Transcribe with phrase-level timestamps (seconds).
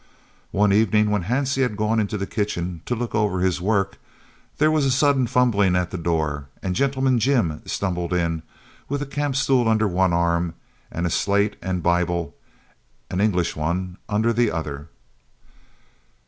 [0.49, 3.99] One evening when Hansie had gone into the kitchen to look over his work,
[4.57, 8.41] there was a sudden fumbling at the door and "Gentleman Jim" stumbled in
[8.89, 10.55] with a campstool under one arm
[10.91, 12.33] and a slate and Bible,
[13.11, 14.87] an English one, under the other.